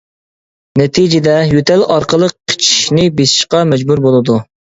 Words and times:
نەتىجىدە، 0.79 1.35
يۆتەل 1.49 1.85
ئارقىلىق 1.97 2.33
قىچىشىشنى 2.53 3.05
بېسىشقا 3.21 3.63
مەجبۇر 3.75 4.05
بولىدۇ. 4.07 4.39